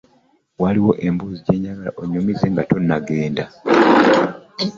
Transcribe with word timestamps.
Waliwo 0.61 0.91
emboozi 1.07 1.41
gye 1.45 1.55
njagala 1.59 1.91
onnyumize 2.01 2.45
nga 2.51 2.63
tonnagenda. 2.69 3.45